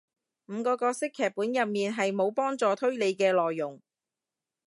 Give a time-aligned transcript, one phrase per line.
[0.47, 3.79] 五個角色劇本入面係無幫助推理嘅內容